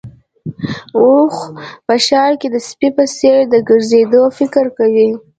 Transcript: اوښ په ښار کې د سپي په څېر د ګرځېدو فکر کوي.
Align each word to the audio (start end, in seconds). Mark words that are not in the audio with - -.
اوښ 0.99 1.35
په 1.85 1.95
ښار 2.05 2.31
کې 2.41 2.47
د 2.51 2.57
سپي 2.67 2.89
په 2.97 3.03
څېر 3.17 3.37
د 3.53 3.55
ګرځېدو 3.69 4.21
فکر 4.37 4.65
کوي. 4.77 5.09